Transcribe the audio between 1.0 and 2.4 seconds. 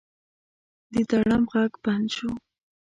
ډرم غږ بند شو.